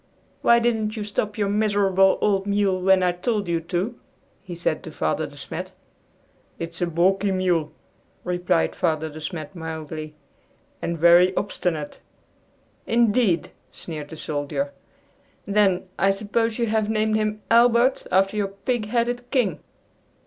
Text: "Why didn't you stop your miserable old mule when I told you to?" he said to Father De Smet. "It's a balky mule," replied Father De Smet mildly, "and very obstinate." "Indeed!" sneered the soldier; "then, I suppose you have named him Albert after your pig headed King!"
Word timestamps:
"Why 0.41 0.57
didn't 0.57 0.95
you 0.97 1.03
stop 1.03 1.37
your 1.37 1.47
miserable 1.47 2.17
old 2.21 2.47
mule 2.47 2.81
when 2.81 3.03
I 3.03 3.11
told 3.11 3.47
you 3.47 3.59
to?" 3.61 3.99
he 4.41 4.55
said 4.55 4.81
to 4.81 4.91
Father 4.91 5.27
De 5.27 5.37
Smet. 5.37 5.73
"It's 6.57 6.81
a 6.81 6.87
balky 6.87 7.31
mule," 7.31 7.71
replied 8.23 8.73
Father 8.73 9.09
De 9.09 9.21
Smet 9.21 9.55
mildly, 9.55 10.15
"and 10.81 10.97
very 10.97 11.37
obstinate." 11.37 11.99
"Indeed!" 12.87 13.51
sneered 13.71 14.09
the 14.09 14.15
soldier; 14.17 14.71
"then, 15.45 15.87
I 15.99 16.09
suppose 16.09 16.57
you 16.57 16.65
have 16.65 16.89
named 16.89 17.15
him 17.15 17.43
Albert 17.51 18.07
after 18.11 18.35
your 18.35 18.47
pig 18.47 18.87
headed 18.87 19.29
King!" 19.29 19.59